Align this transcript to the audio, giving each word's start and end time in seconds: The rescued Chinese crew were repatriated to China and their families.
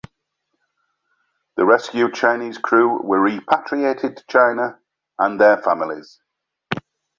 The 1.57 1.65
rescued 1.67 2.15
Chinese 2.15 2.57
crew 2.57 3.03
were 3.03 3.19
repatriated 3.21 4.17
to 4.17 4.23
China 4.27 4.79
and 5.19 5.39
their 5.39 5.57
families. 5.61 6.19